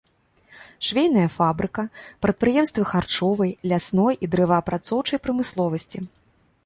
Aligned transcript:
Швейная 0.87 1.25
фабрыка, 1.37 1.83
прадпрыемствы 2.27 2.83
харчовай, 2.93 3.51
лясной 3.73 4.13
і 4.25 4.33
дрэваапрацоўчай 4.37 5.19
прамысловасці. 5.27 5.99